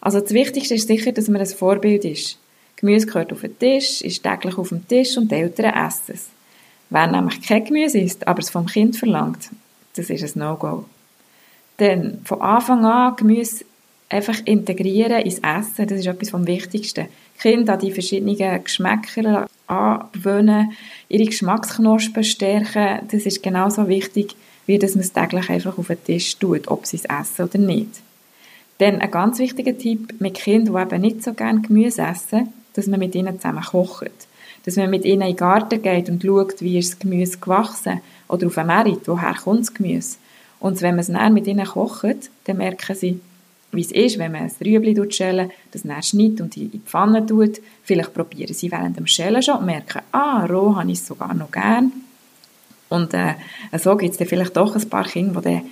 Also 0.00 0.20
das 0.20 0.32
Wichtigste 0.32 0.74
ist 0.74 0.88
sicher, 0.88 1.12
dass 1.12 1.28
man 1.28 1.40
ein 1.40 1.46
Vorbild 1.46 2.04
ist. 2.04 2.38
Gemüse 2.76 3.06
gehört 3.06 3.32
auf 3.32 3.42
den 3.42 3.58
Tisch, 3.58 4.00
ist 4.00 4.22
täglich 4.22 4.58
auf 4.58 4.70
dem 4.70 4.86
Tisch 4.88 5.16
und 5.16 5.30
die 5.30 5.36
Eltern 5.36 5.74
essen 5.74 6.14
es. 6.14 6.28
Wer 6.90 7.06
nämlich 7.06 7.40
kein 7.40 7.64
Gemüse 7.64 7.98
isst, 7.98 8.26
aber 8.26 8.40
es 8.40 8.50
vom 8.50 8.66
Kind 8.66 8.96
verlangt, 8.96 9.50
das 9.94 10.10
ist 10.10 10.36
ein 10.36 10.40
No-Go. 10.40 10.84
Denn 11.78 12.20
von 12.24 12.40
Anfang 12.40 12.84
an 12.84 13.16
Gemüse 13.16 13.64
einfach 14.08 14.38
integrieren 14.44 15.22
ins 15.22 15.38
Essen, 15.38 15.86
das 15.86 16.00
ist 16.00 16.06
etwas 16.06 16.30
vom 16.30 16.46
Wichtigsten. 16.46 17.06
Kinder 17.38 17.74
an 17.74 17.80
die 17.80 17.92
verschiedenen 17.92 18.62
Geschmäcker 18.62 19.46
angewöhnen, 19.66 20.72
ihre 21.08 21.24
Geschmacksknospen 21.24 22.24
stärken, 22.24 23.08
das 23.10 23.26
ist 23.26 23.42
genauso 23.42 23.88
wichtig, 23.88 24.36
wie 24.72 24.78
dass 24.78 24.94
man 24.94 25.04
es 25.04 25.12
täglich 25.12 25.50
einfach 25.50 25.76
auf 25.76 25.88
den 25.88 26.02
Tisch 26.02 26.38
tut, 26.38 26.68
ob 26.68 26.86
sie 26.86 26.96
es 26.96 27.04
essen 27.04 27.44
oder 27.44 27.58
nicht. 27.58 28.00
Dann 28.78 29.02
ein 29.02 29.10
ganz 29.10 29.38
wichtiger 29.38 29.76
Tipp 29.76 30.14
mit 30.18 30.34
Kindern, 30.34 30.74
die 30.74 30.94
eben 30.94 31.02
nicht 31.02 31.22
so 31.22 31.34
gerne 31.34 31.60
Gemüse 31.60 32.00
essen, 32.00 32.48
dass 32.72 32.86
man 32.86 32.98
mit 32.98 33.14
ihnen 33.14 33.38
zusammen 33.38 33.62
kocht. 33.62 34.10
Dass 34.64 34.76
man 34.76 34.88
mit 34.88 35.04
ihnen 35.04 35.20
in 35.20 35.28
den 35.28 35.36
Garten 35.36 35.82
geht 35.82 36.08
und 36.08 36.22
schaut, 36.22 36.62
wie 36.62 36.78
ist 36.78 36.92
das 36.92 36.98
Gemüse 37.00 37.36
gewachsen 37.36 38.00
oder 38.28 38.46
auf 38.46 38.54
dem 38.54 38.66
Merit, 38.66 39.06
woher 39.06 39.34
kommt 39.34 39.60
das 39.60 39.74
Gemüse. 39.74 40.16
Und 40.58 40.80
wenn 40.80 40.94
man 40.94 41.00
es 41.00 41.08
dann 41.08 41.34
mit 41.34 41.46
ihnen 41.46 41.66
kocht, 41.66 42.30
dann 42.44 42.56
merken 42.56 42.96
sie, 42.96 43.20
wie 43.72 43.82
es 43.82 43.92
ist, 43.92 44.18
wenn 44.18 44.32
man 44.32 44.42
ein 44.42 44.52
Rüebli 44.64 44.96
schälen, 45.12 45.50
das 45.72 45.82
dann 45.82 46.02
schneidet 46.02 46.40
und 46.40 46.56
in 46.56 46.70
die 46.70 46.78
Pfanne 46.78 47.26
tut. 47.26 47.60
Vielleicht 47.82 48.14
probieren 48.14 48.54
sie 48.54 48.72
während 48.72 48.96
dem 48.96 49.06
Schälen 49.06 49.42
schon 49.42 49.58
und 49.58 49.66
merken, 49.66 50.00
ah, 50.12 50.46
roh 50.46 50.76
habe 50.76 50.90
ich 50.90 50.98
es 50.98 51.06
sogar 51.06 51.34
noch 51.34 51.50
gern. 51.50 51.92
Und 52.92 53.14
äh, 53.14 53.34
so 53.78 53.96
gibt 53.96 54.20
es 54.20 54.28
vielleicht 54.28 54.56
doch 54.56 54.76
ein 54.76 54.88
paar 54.90 55.04
Kinder, 55.04 55.40
die 55.40 55.62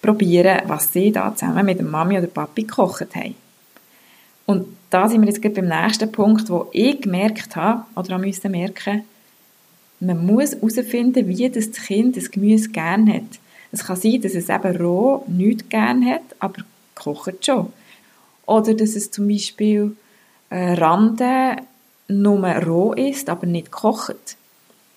probieren, 0.00 0.60
was 0.66 0.92
sie 0.92 1.10
da 1.10 1.34
zusammen 1.34 1.66
mit 1.66 1.80
dem 1.80 1.90
Mami 1.90 2.16
oder 2.16 2.28
Papi 2.28 2.62
gekocht 2.62 3.16
haben. 3.16 3.34
Und 4.46 4.66
da 4.90 5.08
sind 5.08 5.20
wir 5.22 5.28
jetzt 5.28 5.42
beim 5.42 5.66
nächsten 5.66 6.10
Punkt, 6.12 6.48
wo 6.48 6.68
ich 6.72 7.00
gemerkt 7.00 7.56
habe, 7.56 7.84
oder 7.96 8.16
auch 8.16 8.20
müssen 8.20 8.52
merken, 8.52 9.02
man 10.00 10.24
muss 10.24 10.52
herausfinden, 10.52 11.26
wie 11.26 11.50
das 11.50 11.72
Kind 11.72 12.16
das 12.16 12.30
Gemüse 12.30 12.70
gerne 12.70 13.14
hat. 13.14 13.40
Es 13.72 13.84
kann 13.84 13.96
sein, 13.96 14.22
dass 14.22 14.34
es 14.34 14.48
eben 14.48 14.76
roh 14.76 15.24
nicht 15.26 15.68
gerne 15.68 16.14
hat, 16.14 16.36
aber 16.38 16.62
kocht 16.94 17.44
schon. 17.44 17.72
Oder 18.46 18.74
dass 18.74 18.94
es 18.94 19.10
zum 19.10 19.26
Beispiel 19.28 19.96
äh, 20.50 20.74
Rande 20.74 21.56
nur 22.06 22.48
roh 22.48 22.92
ist, 22.92 23.28
aber 23.28 23.46
nicht 23.46 23.72
kocht. 23.72 24.36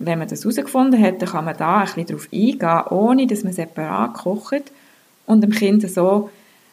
Wenn 0.04 0.20
man 0.20 0.28
das 0.28 0.42
herausgefunden 0.42 1.02
hat, 1.02 1.22
dann 1.22 1.30
kann 1.30 1.46
man 1.46 1.58
da 1.58 1.80
ein 1.80 1.86
bisschen 1.86 2.06
darauf 2.08 2.28
eingehen, 2.32 2.88
ohne 2.90 3.28
dass 3.28 3.44
man 3.44 3.54
separat 3.54 4.14
kocht 4.14 4.72
und 5.26 5.42
dem 5.42 5.52
Kind 5.52 5.90
so 5.90 6.30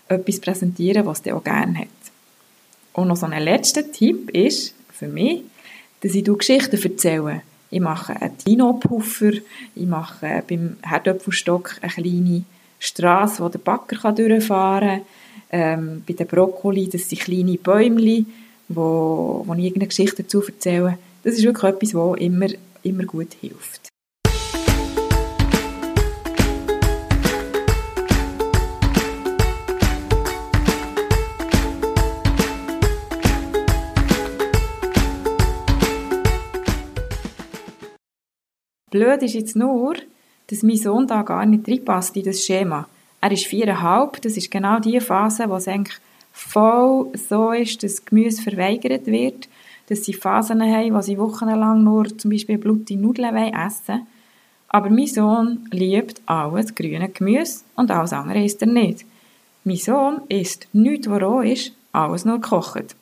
etwas 0.08 0.40
präsentieren, 0.40 1.06
was 1.06 1.20
es 1.25 1.32
auch 1.32 1.44
gerne 1.44 1.80
hat. 1.80 1.88
Und 2.94 3.08
noch 3.08 3.16
so 3.16 3.26
ein 3.26 3.42
letzter 3.42 3.90
Tipp 3.90 4.30
ist, 4.30 4.75
für 4.90 5.08
mich, 5.08 5.42
dass 6.00 6.14
ich 6.14 6.25
Geschichten 6.25 6.82
erzähle. 6.82 7.42
Ich 7.70 7.80
mache 7.80 8.20
einen 8.20 8.37
Dino-Puffer, 8.38 9.32
ich 9.75 9.87
mache 9.87 10.42
beim 10.49 10.76
Herdöpfelstock 10.82 11.76
eine 11.82 11.92
kleine 11.92 12.42
Straße, 12.78 13.42
wo 13.42 13.49
der 13.49 13.58
Backer 13.58 14.12
durchfahren 14.12 14.88
kann. 14.88 15.02
Ähm, 15.50 16.02
bei 16.06 16.14
den 16.14 16.26
Brokkoli, 16.26 16.88
das 16.88 17.08
sind 17.08 17.20
kleine 17.23 17.58
Bäumchen, 17.58 18.26
wo, 18.68 19.42
wo 19.47 19.54
ich 19.54 19.64
irgendeine 19.64 19.88
Geschichte 19.88 20.23
dazu 20.23 20.42
erzähle. 20.44 20.99
Das 21.25 21.35
ist 21.35 21.44
wirklich 21.44 21.73
etwas, 21.73 21.94
was 21.94 22.18
immer, 22.18 22.49
immer 22.82 23.04
gut 23.04 23.35
hilft. 23.35 23.88
Blöd 38.90 39.23
ist 39.23 39.35
jetzt 39.35 39.54
nur, 39.54 39.97
dass 40.47 40.62
mein 40.62 40.76
Sohn 40.76 41.06
da 41.06 41.23
gar 41.23 41.44
nicht 41.44 41.68
reinpasst 41.68 42.16
in 42.16 42.25
das 42.25 42.42
Schema. 42.42 42.88
Er 43.20 43.32
ist 43.32 43.47
viereinhalb, 43.47 44.23
das 44.23 44.37
ist 44.37 44.50
genau 44.50 44.78
die 44.78 44.99
Phase, 45.00 45.49
wo 45.49 45.56
es 45.56 45.68
eigentlich 45.68 45.99
voll 46.32 47.11
so 47.14 47.52
ist, 47.52 47.82
dass 47.82 48.04
Gemüse 48.04 48.40
verweigert 48.42 49.06
wird, 49.06 49.49
dass 49.88 50.04
sie 50.04 50.12
Phasen 50.12 50.62
haben, 50.62 50.95
wo 50.95 51.00
sie 51.00 51.18
wochenlang 51.18 51.83
nur 51.83 52.16
zum 52.18 52.30
Beispiel 52.30 52.59
blutige 52.59 53.00
Nudeln 53.00 53.35
essen 53.35 54.07
Aber 54.68 54.90
mein 54.90 55.07
Sohn 55.07 55.66
liebt 55.71 56.21
alles 56.26 56.75
grüne 56.75 57.09
Gemüse 57.09 57.62
und 57.75 57.90
alles 57.90 58.12
andere 58.12 58.45
isst 58.45 58.61
er 58.61 58.68
nicht. 58.68 59.07
Mein 59.64 59.76
Sohn 59.76 60.21
isst 60.28 60.68
nichts, 60.73 61.09
was 61.09 61.23
roh 61.23 61.40
ist, 61.40 61.73
alles 61.92 62.25
nur 62.25 62.40
gekocht. 62.40 62.95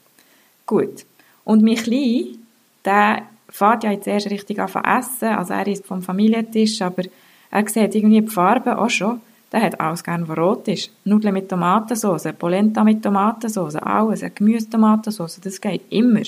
Gut. 0.65 1.05
Und 1.45 1.63
mein 1.63 1.77
Klein, 1.77 2.39
der 2.85 3.23
fährt 3.49 3.85
ja 3.85 3.91
jetzt 3.91 4.07
erst 4.07 4.31
richtig 4.31 4.59
an 4.61 4.69
zu 4.69 4.79
essen, 4.79 5.29
also 5.29 5.55
er 5.55 5.67
ist 5.67 5.87
vom 5.87 6.03
Familientisch, 6.03 6.83
aber 6.83 7.05
er 7.51 7.69
sieht 7.69 7.95
irgendwie 7.95 8.21
die 8.21 8.29
Farbe 8.29 8.79
auch 8.79 8.91
schon. 8.91 9.21
Der 9.53 9.63
hat 9.63 9.81
alles 9.81 10.03
gern, 10.03 10.27
was 10.29 10.39
rot 10.39 10.69
ist. 10.69 10.91
Nudeln 11.05 11.33
mit 11.33 11.49
Tomatensauce, 11.49 12.33
Polenta 12.37 12.83
mit 12.83 13.03
Tomatensauce, 13.03 13.77
alles, 13.77 14.25
Gemüse-Tomatensauce, 14.35 15.41
das 15.41 15.61
geht 15.61 15.83
immer. 15.91 16.23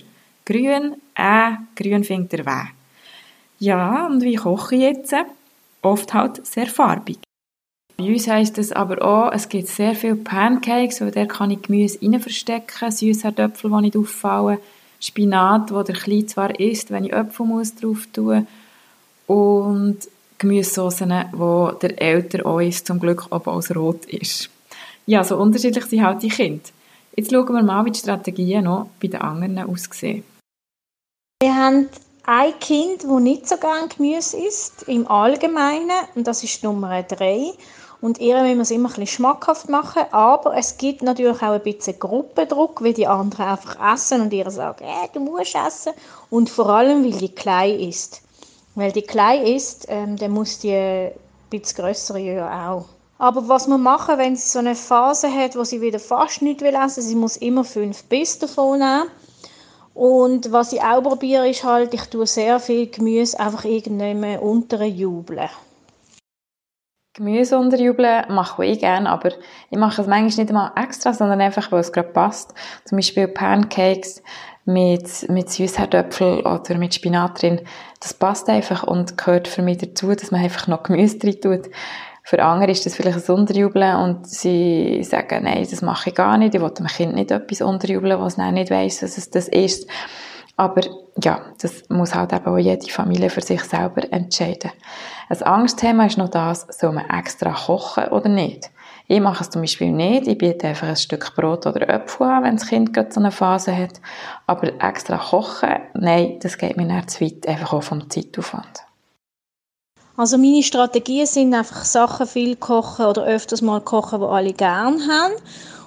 Grün, 0.49 0.95
äh, 1.15 1.51
grün 1.77 2.05
findet 2.05 2.33
er 2.33 2.47
weh. 2.47 2.69
Ja, 3.59 4.07
und 4.07 4.23
wie 4.23 4.37
koche 4.37 4.77
ich 4.77 4.81
jetzt? 4.81 5.15
Oft 5.83 6.15
halt 6.15 6.47
sehr 6.47 6.69
farbig. 6.69 7.19
Bei 7.99 8.05
uns 8.05 8.29
heisst 8.29 8.57
es 8.57 8.73
aber 8.73 9.03
auch, 9.05 9.31
es 9.33 9.51
gibt 9.51 9.69
sehr 9.69 9.95
viele 9.95 10.17
Pancakes, 10.17 11.03
weil 11.03 11.11
da 11.11 11.27
kann 11.27 11.51
ich 11.51 11.61
Gemüse 11.61 11.99
rein 12.01 12.19
verstecken, 12.19 12.91
Süßherdöpfel, 12.91 13.71
die 13.71 13.81
nicht 13.83 13.97
auffallen, 13.99 14.57
Spinat, 14.99 15.71
wo 15.71 15.83
der 15.83 15.97
Klein 15.97 16.27
zwar 16.27 16.59
isst, 16.59 16.91
wenn 16.91 17.05
ich 17.05 17.13
Äpfelmus 17.13 17.75
drauf 17.75 18.09
tue, 18.11 18.47
und 19.27 19.99
Gemüsesoßen, 20.39 21.13
wo 21.33 21.73
der 21.73 22.01
Älter 22.01 22.47
auch 22.47 22.61
isst, 22.61 22.87
zum 22.87 23.01
Glück, 23.01 23.27
obwohl 23.29 23.59
es 23.59 23.77
rot 23.77 24.07
ist. 24.07 24.49
Ja, 25.05 25.23
so 25.25 25.37
unterschiedlich 25.37 25.85
sind 25.85 26.05
halt 26.07 26.23
die 26.23 26.29
Kinder. 26.29 26.65
Jetzt 27.15 27.33
schauen 27.33 27.53
wir 27.53 27.63
mal, 27.63 27.85
wie 27.85 27.91
die 27.91 27.99
Strategien 27.99 28.65
noch 28.65 28.87
bei 28.99 29.09
den 29.09 29.21
anderen 29.21 29.59
aussehen. 29.59 30.25
Wir 31.41 31.55
haben 31.55 31.89
ein 32.25 32.59
Kind, 32.59 33.05
das 33.05 33.21
nicht 33.21 33.49
so 33.49 33.59
gerne 33.59 33.87
Gemüse 33.87 34.37
isst, 34.37 34.83
im 34.89 35.07
Allgemeinen, 35.07 35.93
und 36.17 36.27
das 36.27 36.43
ist 36.43 36.65
Nummer 36.65 37.05
drei. 37.05 37.53
Und 38.01 38.19
ihr 38.19 38.43
müssen 38.43 38.57
wir 38.57 38.63
es 38.63 38.71
immer 38.73 38.99
ein 38.99 39.07
schmackhaft 39.07 39.69
machen, 39.69 40.03
aber 40.11 40.57
es 40.57 40.79
gibt 40.79 41.01
natürlich 41.01 41.41
auch 41.41 41.53
ein 41.53 41.63
bisschen 41.63 41.97
Gruppendruck, 41.97 42.83
weil 42.83 42.93
die 42.93 43.07
anderen 43.07 43.47
einfach 43.47 43.95
essen 43.95 44.21
und 44.21 44.33
ihr 44.33 44.51
sagen, 44.51 44.83
äh, 44.83 45.09
du 45.13 45.21
musst 45.21 45.55
essen. 45.55 45.93
Und 46.29 46.51
vor 46.51 46.71
allem, 46.71 47.05
weil 47.05 47.17
die 47.17 47.33
klein 47.33 47.79
ist. 47.79 48.21
Weil 48.75 48.91
die 48.91 49.03
klein 49.03 49.47
ist, 49.47 49.87
ähm, 49.89 50.17
dann 50.17 50.33
muss 50.33 50.59
die 50.59 50.75
ein 50.75 51.13
bisschen 51.51 51.85
grössere 51.85 52.19
ja 52.19 52.73
auch. 52.73 52.87
Aber 53.19 53.47
was 53.47 53.69
wir 53.69 53.79
machen, 53.79 54.19
wenn 54.19 54.35
sie 54.35 54.49
so 54.49 54.59
eine 54.59 54.75
Phase 54.75 55.33
hat, 55.33 55.55
wo 55.55 55.63
sie 55.63 55.81
wieder 55.81 56.01
fast 56.01 56.43
nichts 56.43 56.65
will 56.65 56.75
essen, 56.75 57.05
sie 57.05 57.15
muss 57.15 57.37
immer 57.37 57.63
fünf 57.63 58.03
Biss 58.07 58.41
davon 58.41 58.81
nehmen. 58.81 59.05
Und 59.99 60.53
was 60.53 60.73
ich 60.73 60.81
auch 60.81 61.03
probiere, 61.03 61.49
ist 61.49 61.65
halt, 61.65 61.93
ich 61.93 62.03
tue 62.03 62.25
sehr 62.25 62.61
viel 62.61 62.89
Gemüse 62.89 63.41
einfach 63.41 63.65
irgendwann 63.65 64.39
unterjubeln. 64.39 65.49
Gemüse 67.15 67.59
unterjubeln 67.59 68.27
mache 68.29 68.65
ich 68.65 68.79
gerne, 68.79 69.11
aber 69.11 69.33
ich 69.71 69.77
mache 69.77 70.01
es 70.01 70.07
manchmal 70.07 70.45
nicht 70.45 70.51
einmal 70.51 70.71
extra, 70.77 71.13
sondern 71.13 71.41
einfach, 71.41 71.73
weil 71.73 71.81
es 71.81 71.91
gerade 71.91 72.11
passt. 72.11 72.55
Zum 72.85 72.97
Beispiel 72.97 73.27
Pancakes 73.27 74.23
mit, 74.65 75.29
mit 75.31 75.51
Süßherdöpfel 75.51 76.47
oder 76.47 76.79
mit 76.79 76.95
Spinat 76.95 77.43
drin. 77.43 77.63
Das 77.99 78.15
passt 78.15 78.49
einfach 78.49 78.85
und 78.85 79.19
gehört 79.19 79.49
für 79.49 79.63
mich 79.63 79.79
dazu, 79.79 80.15
dass 80.15 80.31
man 80.31 80.43
einfach 80.43 80.69
noch 80.69 80.85
Gemüse 80.85 81.19
drin 81.19 81.41
tut. 81.41 81.71
Für 82.29 82.43
andere 82.43 82.73
ist 82.73 82.85
das 82.85 82.95
vielleicht 82.95 83.27
ein 83.27 83.35
Unterjubeln 83.35 83.97
und 83.97 84.29
sie 84.29 85.03
sagen, 85.03 85.45
nein, 85.45 85.67
das 85.71 85.81
mache 85.81 86.11
ich 86.11 86.15
gar 86.15 86.37
nicht. 86.37 86.55
Ich 86.55 86.61
will 86.61 86.69
dem 86.69 86.87
Kind 86.87 87.15
nicht 87.15 87.31
etwas 87.31 87.63
unterjubeln, 87.63 88.21
was 88.21 88.37
es 88.37 88.53
nicht 88.53 88.71
weiss, 88.71 89.01
dass 89.01 89.17
es 89.17 89.31
das 89.31 89.49
ist. 89.49 89.89
Aber 90.55 90.83
ja, 91.25 91.41
das 91.59 91.89
muss 91.89 92.15
halt 92.15 92.35
eben 92.35 92.45
auch 92.45 92.59
jede 92.59 92.87
Familie 92.93 93.31
für 93.31 93.41
sich 93.41 93.65
selber 93.65 94.13
entscheiden. 94.13 94.73
Ein 95.31 95.43
Angstthema 95.43 96.05
ist 96.05 96.19
noch 96.19 96.29
das, 96.29 96.67
soll 96.69 96.93
man 96.93 97.09
extra 97.09 97.51
kochen 97.51 98.09
oder 98.09 98.29
nicht? 98.29 98.73
Ich 99.07 99.21
mache 99.21 99.43
es 99.43 99.49
zum 99.49 99.63
Beispiel 99.63 99.91
nicht. 99.91 100.29
Ich 100.29 100.37
biete 100.37 100.69
einfach 100.69 100.89
ein 100.89 100.97
Stück 100.97 101.35
Brot 101.35 101.67
oder 101.67 101.89
Äpfel 101.89 102.27
an, 102.27 102.45
wenn 102.45 102.57
das 102.57 102.69
Kind 102.69 102.93
gerade 102.93 103.11
so 103.11 103.21
eine 103.21 103.31
Phase 103.31 103.75
hat. 103.75 104.03
Aber 104.47 104.71
extra 104.83 105.17
kochen, 105.17 105.77
nein, 105.95 106.37
das 106.43 106.59
geht 106.59 106.77
mir 106.77 106.85
nicht 106.85 107.09
zu 107.09 107.25
weit, 107.25 107.49
einfach 107.49 107.73
auch 107.73 107.83
vom 107.83 108.11
Zeitaufwand. 108.11 108.88
Also 110.19 110.37
meine 110.37 110.65
Strategien 110.65 111.27
sind 111.27 111.55
einfach 111.55 111.85
Sachen 111.85 112.27
viel 112.27 112.57
kochen 112.57 113.07
oder 113.07 113.23
öfters 113.23 113.63
mal 113.63 113.81
kochen, 113.81 114.19
die 114.19 114.27
alle 114.27 114.53
gerne 114.53 114.99
haben 115.07 115.35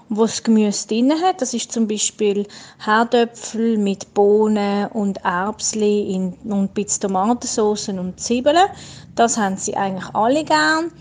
und 0.07 0.17
wo 0.17 0.21
das 0.21 0.41
Gemüse 0.41 0.87
drin 0.87 1.11
hat. 1.21 1.41
Das 1.41 1.53
ist 1.53 1.73
zum 1.73 1.85
Beispiel 1.85 2.47
Herdöpfel 2.79 3.77
mit 3.77 4.13
Bohnen 4.13 4.87
und 4.93 5.17
Erbsli 5.25 6.33
und 6.45 6.49
ein 6.49 6.69
bisschen 6.69 7.01
Tomatensauce 7.01 7.89
und 7.89 8.21
Zwiebeln. 8.21 8.69
Das 9.15 9.37
haben 9.37 9.57
sie 9.57 9.75
eigentlich 9.75 10.15
alle 10.15 10.45
gern. 10.45 10.93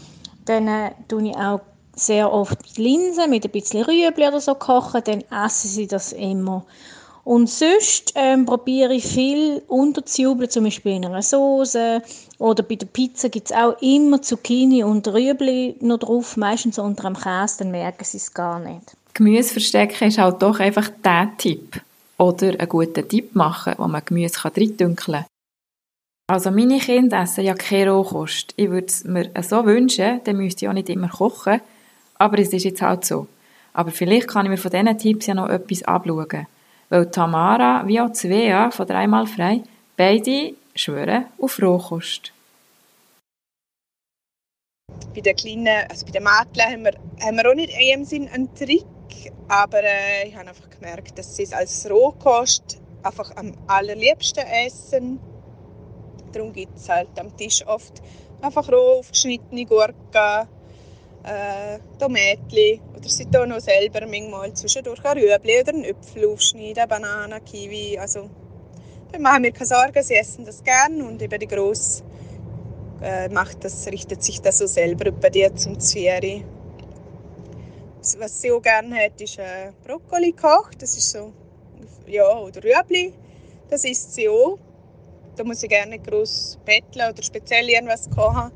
Dann 0.46 0.66
äh, 0.66 0.90
tue 1.06 1.28
ich 1.28 1.37
auch 1.37 1.60
sehr 1.94 2.32
oft 2.32 2.78
Linsen 2.78 3.30
mit 3.30 3.44
ein 3.44 3.52
bisschen 3.52 3.84
Rüebli 3.84 4.26
oder 4.26 4.40
so 4.40 4.56
kochen, 4.56 5.02
dann 5.04 5.22
essen 5.30 5.68
sie 5.68 5.87
das 5.87 6.10
immer. 6.12 6.64
Und 7.24 7.48
sonst 7.50 8.12
ähm, 8.14 8.46
probiere 8.46 8.94
ich 8.94 9.04
viel 9.04 9.62
unterzujubeln, 9.68 10.50
zum 10.50 10.64
Beispiel 10.64 10.92
in 10.92 11.04
einer 11.04 11.22
Soße 11.22 12.02
oder 12.38 12.62
bei 12.62 12.76
der 12.76 12.86
Pizza 12.86 13.28
gibt 13.28 13.50
es 13.50 13.56
auch 13.56 13.80
immer 13.82 14.22
Zucchini 14.22 14.82
und 14.82 15.06
Rüebli 15.06 15.76
noch 15.80 15.98
drauf, 15.98 16.36
meistens 16.36 16.78
unter 16.78 17.02
dem 17.02 17.16
Käse, 17.16 17.58
dann 17.58 17.70
merken 17.70 18.04
sie 18.04 18.16
es 18.16 18.32
gar 18.32 18.58
nicht. 18.58 18.96
Gemüse 19.12 19.52
verstecken 19.52 20.08
ist 20.08 20.18
halt 20.18 20.40
doch 20.40 20.58
einfach 20.58 20.88
der 21.04 21.32
Tipp. 21.36 21.80
Oder 22.16 22.48
einen 22.58 22.68
guten 22.68 23.08
Tipp 23.08 23.34
machen, 23.34 23.74
wo 23.76 23.86
man 23.86 24.02
Gemüse 24.04 24.44
reindünkeln 24.44 24.96
kann. 24.96 25.26
Also 26.30 26.50
meine 26.50 26.78
Kinder 26.78 27.22
essen 27.22 27.44
ja 27.44 27.54
keine 27.54 27.90
Rohkost. 27.90 28.54
Ich 28.56 28.70
würde 28.70 28.86
es 28.86 29.04
mir 29.04 29.30
so 29.42 29.64
wünschen, 29.66 30.20
dann 30.24 30.36
müsste 30.36 30.64
ich 30.64 30.68
auch 30.68 30.74
nicht 30.74 30.88
immer 30.88 31.08
kochen, 31.08 31.60
aber 32.16 32.38
es 32.38 32.52
ist 32.52 32.64
jetzt 32.64 32.82
halt 32.82 33.04
so. 33.04 33.26
Aber 33.72 33.90
vielleicht 33.90 34.28
kann 34.28 34.46
ich 34.46 34.50
mir 34.50 34.56
von 34.56 34.70
diesen 34.70 34.98
Tipps 34.98 35.26
ja 35.26 35.34
noch 35.34 35.48
etwas 35.48 35.82
abschauen 35.82 36.46
weil 36.90 37.11
Tamara 37.11 37.87
wie 37.87 38.00
auch 38.00 38.12
Svea 38.12 38.70
von 38.70 38.87
dreimal 38.87 39.26
frei 39.26 39.62
beide 39.97 40.54
schwören 40.75 41.26
auf 41.40 41.61
Rohkost. 41.62 42.32
Bei 45.14 45.20
den 45.20 45.37
kleinen, 45.37 45.88
also 45.88 46.04
bei 46.06 46.12
den 46.12 46.25
Mädchen 46.25 46.73
haben 46.73 46.85
wir, 46.85 46.92
haben 47.25 47.37
wir 47.37 47.50
auch 47.50 47.54
nicht 47.54 47.73
in 47.73 48.00
dem 48.00 48.04
Sinn 48.04 48.28
einen 48.28 48.54
Trick, 48.54 48.85
aber 49.49 49.82
äh, 49.82 50.28
ich 50.28 50.37
habe 50.37 50.49
einfach 50.49 50.68
gemerkt, 50.70 51.18
dass 51.18 51.37
sie 51.37 51.44
es 51.44 51.52
als 51.52 51.88
Rohkost 51.90 52.80
einfach 53.02 53.35
am 53.37 53.52
allerliebsten 53.66 54.44
essen. 54.66 55.18
Darum 56.32 56.52
gibt 56.52 56.76
es 56.76 56.88
halt 56.88 57.18
am 57.18 57.37
Tisch 57.37 57.66
oft 57.66 58.02
einfach 58.40 58.68
roh 58.70 59.00
aufgeschnittene 59.00 59.64
Gurken, 59.64 60.49
äh, 61.24 61.78
Tomatli 61.98 62.80
oder 62.96 63.08
tun 63.32 63.52
auch 63.52 63.60
selber 63.60 64.06
manchmal 64.06 64.52
zwischendurch 64.54 65.04
ein 65.04 65.18
Rüebli 65.18 65.60
oder 65.60 65.72
einen 65.72 65.84
Äpfel 65.84 66.26
aufschneiden, 66.26 66.88
Bananen, 66.88 67.44
Kiwi, 67.44 67.98
also 67.98 68.30
da 69.12 69.18
machen 69.18 69.42
wir 69.42 69.52
keine 69.52 69.66
Sorgen, 69.66 70.02
sie 70.02 70.14
essen 70.14 70.44
das 70.44 70.62
gerne 70.62 71.04
und 71.04 71.20
eben 71.20 71.38
die 71.38 71.46
Grosse 71.46 72.04
äh, 73.02 73.28
macht 73.28 73.64
das, 73.64 73.86
richtet 73.86 74.22
sich 74.22 74.40
das 74.40 74.58
so 74.58 74.66
selber 74.66 75.10
bei 75.10 75.30
dir 75.30 75.54
zum 75.54 75.78
Zvieri. 75.78 76.44
Was 78.18 78.40
sie 78.40 78.52
auch 78.52 78.62
gerne 78.62 78.96
hat, 78.96 79.20
ist 79.20 79.38
äh, 79.38 79.72
Brokkoli 79.84 80.32
gekocht, 80.32 80.80
das 80.80 80.96
ist 80.96 81.10
so, 81.10 81.32
ja, 82.06 82.38
oder 82.38 82.62
Rüebli, 82.62 83.12
das 83.68 83.84
isst 83.84 84.14
sie 84.14 84.28
auch. 84.28 84.58
Da 85.36 85.44
muss 85.44 85.62
ich 85.62 85.68
gerne 85.68 85.98
groß 85.98 86.58
betteln 86.64 87.10
oder 87.12 87.22
speziell 87.22 87.68
irgendwas 87.68 88.10
kochen. 88.10 88.50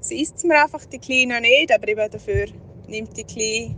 Sie 0.00 0.20
isst 0.22 0.44
mir 0.44 0.62
einfach 0.62 0.84
die 0.86 0.98
Kleine 0.98 1.40
nicht, 1.40 1.72
aber 1.72 1.88
eben 1.88 2.10
dafür 2.10 2.46
nimmt 2.86 3.16
die 3.16 3.24
Kleine 3.24 3.76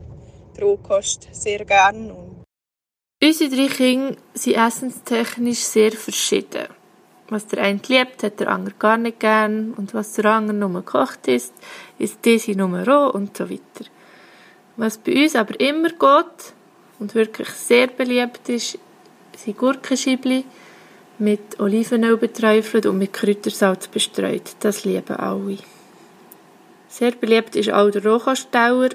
die 0.57 0.61
Rohkost 0.61 1.29
sehr 1.33 1.65
gern 1.65 2.13
Unsere 3.23 3.51
drei 3.51 3.67
Kinder 3.69 4.17
sind 4.33 4.57
essenstechnisch 4.57 5.59
sehr 5.59 5.93
verschieden. 5.93 6.69
Was 7.29 7.47
der 7.47 7.63
eine 7.63 7.81
liebt, 7.87 8.23
hat 8.23 8.41
der 8.41 8.49
andere 8.49 8.75
gar 8.79 8.97
nicht 8.97 9.21
gern. 9.21 9.75
Und 9.75 9.93
was 9.93 10.15
der 10.15 10.25
andere 10.25 10.57
nur 10.57 10.73
gekocht 10.73 11.29
ist, 11.29 11.53
ist 11.99 12.25
diese 12.25 12.53
nur 12.53 12.89
roh 12.89 13.11
und 13.11 13.37
so 13.37 13.51
weiter. 13.51 13.85
Was 14.77 14.97
bei 14.97 15.23
uns 15.23 15.37
aber 15.37 15.59
immer 15.61 15.91
geht 15.91 16.55
und 16.99 17.15
wirklich 17.15 17.51
sehr 17.51 17.89
beliebt 17.89 18.49
ist, 18.49 18.79
sind 19.37 19.59
Gurkenschibli 19.59 20.45
mit 21.19 21.61
Olivenöl 21.61 22.17
beträufelt 22.17 22.87
und 22.87 22.97
mit 22.97 23.13
Kräutersalz 23.13 23.89
bestreut. 23.89 24.57
Das 24.61 24.85
lieben 24.85 25.17
alle. 25.17 25.59
Sehr 26.91 27.13
beliebt 27.13 27.55
ist 27.55 27.73
auch 27.73 27.89
der 27.89 28.05
Rohkostauer, 28.05 28.91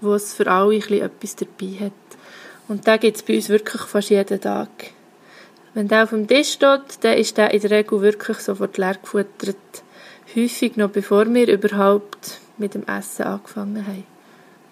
wo 0.00 0.14
es 0.14 0.34
für 0.34 0.50
alle 0.50 0.76
etwas 0.76 1.36
dabei 1.36 1.86
hat. 1.86 1.92
Und 2.66 2.88
da 2.88 2.96
gibt 2.96 3.16
es 3.16 3.22
bei 3.22 3.36
uns 3.36 3.48
wirklich 3.48 3.82
fast 3.82 4.10
jeden 4.10 4.40
Tag. 4.40 4.68
Wenn 5.72 5.86
der 5.86 6.02
auf 6.02 6.10
dem 6.10 6.26
Tisch 6.26 6.52
steht, 6.52 7.02
dann 7.02 7.16
ist 7.16 7.38
der 7.38 7.54
in 7.54 7.60
der 7.60 7.70
Regel 7.70 8.00
wirklich 8.00 8.38
sofort 8.38 8.76
leer 8.78 8.96
gefuttert. 9.00 9.56
Häufig 10.34 10.76
noch 10.76 10.90
bevor 10.90 11.32
wir 11.32 11.46
überhaupt 11.48 12.40
mit 12.58 12.74
dem 12.74 12.84
Essen 12.86 13.22
angefangen 13.22 13.86
haben. 13.86 14.04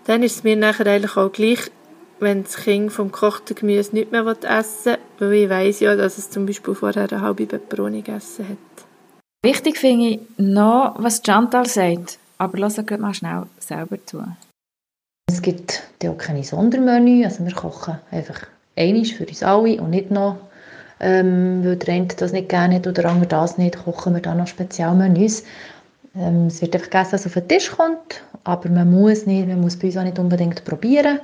Dann 0.07 0.25
ist 0.25 0.37
es 0.37 0.45
mir 0.45 0.57
nachher 0.57 0.87
eigentlich 0.87 1.17
auch 1.17 1.31
gleich, 1.31 1.71
wenn 2.19 2.43
das 2.43 2.57
Kind 2.57 2.93
vom 2.93 3.13
gekochten 3.13 3.55
Gemüse 3.55 3.95
nicht 3.95 4.11
mehr 4.11 4.27
essen 4.43 4.97
will, 5.19 5.31
weil 5.31 5.45
ich 5.45 5.51
weiss 5.51 5.81
ja, 5.81 5.95
dass 5.95 6.19
es 6.19 6.31
zum 6.31 6.47
Beispiel 6.47 6.75
vorher 6.75 7.09
eine 7.09 7.21
halbe 7.21 7.47
Peperoni 7.47 8.03
gegessen 8.03 8.49
hat. 8.49 8.87
Wichtig 9.45 9.79
finde 9.79 10.09
ich 10.09 10.21
noch, 10.37 10.97
was 10.99 11.23
Chantal 11.25 11.67
sagt, 11.67 12.19
aber 12.39 12.59
wir 12.59 12.99
mal 12.99 13.15
schnell 13.15 13.43
selber 13.59 13.99
zu. 14.07 14.23
Es 15.31 15.43
gibt 15.43 15.83
auch 16.05 16.17
keine 16.17 16.43
Sondermenü, 16.43 17.25
also 17.25 17.45
wir 17.45 17.53
kochen 17.53 17.99
einfach 18.11 18.47
einiges 18.77 19.13
für 19.13 19.27
uns 19.27 19.43
alle 19.43 19.81
und 19.81 19.91
nicht 19.91 20.11
noch, 20.11 20.37
ähm, 21.01 21.63
weil 21.65 21.77
der 21.77 21.95
eine 21.95 22.07
das 22.07 22.33
nicht 22.33 22.49
gerne 22.49 22.77
hat 22.77 22.87
oder 22.87 23.03
der 23.03 23.11
andere 23.11 23.27
das 23.27 23.59
nicht, 23.59 23.77
kochen 23.85 24.15
wir 24.15 24.23
dann 24.23 24.39
noch 24.39 24.47
Spezialmenüs. 24.47 25.45
Ähm, 26.17 26.47
es 26.47 26.63
wird 26.63 26.75
einfach 26.75 26.91
gegessen, 26.91 27.13
was 27.13 27.27
auf 27.27 27.35
den 27.35 27.49
Tisch 27.49 27.71
kommt, 27.71 28.23
aber 28.45 28.69
man 28.71 28.91
muss 28.91 29.27
nicht, 29.27 29.47
man 29.47 29.61
muss 29.61 29.77
bei 29.77 29.89
uns 29.89 29.97
auch 29.97 30.05
nicht 30.05 30.19
unbedingt 30.19 30.65
probieren, 30.65 31.21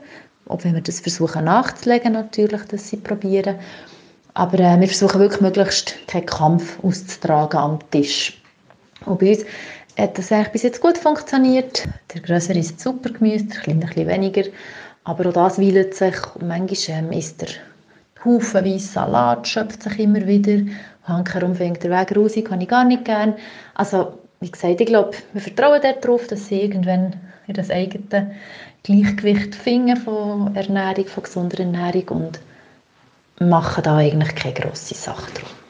auch 0.46 0.62
wenn 0.64 0.74
wir 0.74 0.82
das 0.82 1.00
versuchen 1.00 1.44
nachzulegen 1.44 2.12
natürlich, 2.12 2.62
dass 2.64 2.90
sie 2.90 2.98
probieren. 2.98 3.56
Aber 4.34 4.58
äh, 4.58 4.78
wir 4.80 4.88
versuchen 4.88 5.20
wirklich 5.20 5.40
möglichst 5.40 5.94
keinen 6.08 6.26
Kampf 6.26 6.82
auszutragen 6.82 7.58
am 7.58 7.78
Tisch. 7.90 8.40
Und 9.06 9.20
bei 9.20 9.30
uns 9.30 9.44
hat 9.96 10.18
das 10.18 10.32
eigentlich 10.32 10.52
bis 10.52 10.62
jetzt 10.62 10.80
gut 10.80 10.98
funktioniert. 10.98 11.86
Der 12.12 12.20
größere 12.20 12.58
ist 12.58 12.80
super 12.80 13.10
Gemüse, 13.10 13.46
der 13.46 13.60
kleine 13.60 13.82
ein 13.82 13.88
bisschen 13.88 14.08
weniger. 14.08 14.44
Aber 15.04 15.28
auch 15.28 15.32
das 15.32 15.58
weilet 15.58 15.94
sich. 15.94 16.14
Und 16.34 16.48
manchmal 16.48 16.98
ähm, 16.98 17.12
ist 17.12 17.42
der 17.42 17.48
haufenweise 18.24 18.86
Salat, 18.86 19.46
schöpft 19.46 19.82
sich 19.82 19.98
immer 19.98 20.26
wieder. 20.26 20.62
Hankerum 21.04 21.54
fängt 21.54 21.82
der 21.82 21.90
Weg 21.90 22.16
raus, 22.16 22.32
kann 22.44 22.60
ich 22.60 22.68
gar 22.68 22.84
nicht 22.84 23.04
gern. 23.04 23.34
Also, 23.74 24.18
wie 24.40 24.50
gesagt, 24.50 24.80
ich 24.80 24.86
glaube, 24.86 25.12
wir 25.32 25.42
vertrauen 25.42 25.80
darauf, 25.82 26.26
dass 26.26 26.46
sie 26.46 26.62
irgendwann 26.62 27.14
in 27.46 27.54
das 27.54 27.70
eigene 27.70 28.34
Gleichgewicht 28.82 29.54
finden 29.54 29.96
von 29.96 30.54
Ernährung, 30.56 31.06
von 31.06 31.22
gesunder 31.22 31.60
Ernährung 31.60 32.08
und 32.08 32.40
machen 33.40 33.82
da 33.82 33.98
eigentlich 33.98 34.34
keine 34.34 34.54
grosse 34.54 34.94
Sache 34.94 35.30
drauf. 35.32 35.63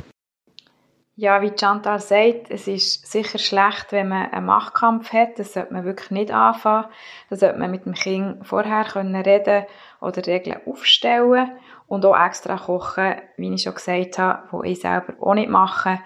Ja, 1.17 1.41
wie 1.43 1.53
Chantal 1.57 2.01
sagt, 2.01 2.51
es 2.51 2.67
ist 2.67 3.07
sicher 3.07 3.39
schlecht, 3.39 3.93
wenn 3.93 4.09
man 4.09 4.33
einen 4.33 4.47
Machtkampf 4.47 5.13
hat. 5.13 5.39
Das 5.39 5.53
sollte 5.53 5.73
man 5.73 5.85
wirklich 5.85 6.11
nicht 6.11 6.33
anfangen. 6.33 6.87
Da 7.31 7.37
sollte 7.37 7.59
man 7.59 7.71
mit 7.71 7.87
dem 7.87 7.95
Kind 7.95 8.45
vorher 8.45 8.83
können 8.85 9.15
reden 9.15 9.65
oder 10.01 10.27
Regeln 10.27 10.61
aufstellen 10.67 11.53
und 11.87 12.05
auch 12.05 12.19
extra 12.19 12.57
kochen, 12.57 13.15
wie 13.37 13.55
ich 13.55 13.63
schon 13.63 13.75
gesagt 13.75 14.19
habe, 14.19 14.49
wo 14.51 14.65
ich 14.65 14.81
selber 14.81 15.15
auch 15.21 15.35
nicht 15.35 15.51
mache, 15.51 16.01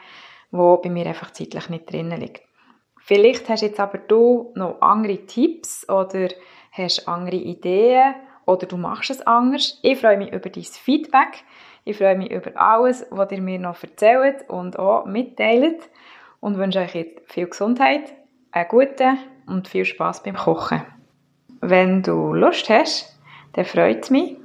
wo 0.50 0.76
bei 0.76 0.90
mir 0.90 1.06
einfach 1.06 1.30
zeitlich 1.30 1.70
nicht 1.70 1.90
drin 1.90 2.10
liegt. 2.10 2.42
Vielleicht 3.00 3.48
hast 3.48 3.62
jetzt 3.62 3.80
aber 3.80 3.96
du 3.96 4.52
noch 4.56 4.82
andere 4.82 5.24
Tipps 5.24 5.88
oder 5.88 6.28
hast 6.70 7.08
andere 7.08 7.36
Ideen 7.36 8.14
oder 8.44 8.66
du 8.66 8.76
machst 8.76 9.10
es 9.10 9.26
anders. 9.26 9.78
Ich 9.82 9.98
freue 9.98 10.18
mich 10.18 10.34
über 10.34 10.50
dein 10.50 10.64
Feedback. 10.64 11.44
Ich 11.88 11.96
freue 11.96 12.16
mich 12.16 12.30
über 12.30 12.50
alles, 12.54 13.06
was 13.08 13.32
ihr 13.32 13.40
mir 13.40 13.58
noch 13.58 13.82
erzählt 13.82 14.44
und 14.48 14.78
auch 14.78 15.06
mitteilt 15.06 15.88
und 16.38 16.58
wünsche 16.58 16.80
euch 16.80 16.94
jetzt 16.94 17.32
viel 17.32 17.46
Gesundheit, 17.46 18.12
einen 18.52 18.68
guten 18.68 19.16
und 19.46 19.68
viel 19.68 19.86
Spaß 19.86 20.22
beim 20.22 20.36
Kochen. 20.36 20.82
Wenn 21.62 22.02
du 22.02 22.34
Lust 22.34 22.68
hast, 22.68 23.18
dann 23.54 23.64
freut 23.64 24.04
es 24.04 24.10
mich, 24.10 24.36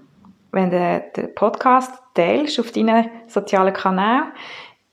wenn 0.54 0.72
du 0.72 1.04
den 1.18 1.36
Podcast 1.36 1.92
teilst 2.14 2.62
auf 2.62 2.72
deinen 2.72 3.10
sozialen 3.28 3.74
Kanälen. 3.74 4.32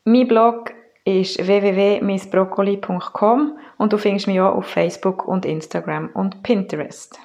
Mein 0.03 0.27
Blog 0.27 0.73
ist 1.05 1.47
www.missbroccoli.com 1.47 3.59
und 3.77 3.93
du 3.93 3.97
findest 3.97 4.27
mich 4.27 4.41
auch 4.41 4.55
auf 4.55 4.65
Facebook 4.65 5.25
und 5.25 5.45
Instagram 5.45 6.09
und 6.13 6.43
Pinterest. 6.43 7.17